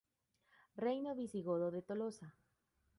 [0.85, 2.33] Reino visigodo de Tolosa